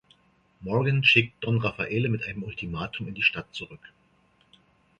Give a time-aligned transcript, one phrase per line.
[0.61, 3.93] Morgan schickt Don Raffaele mit einem Ultimatum in die Stadt zurück.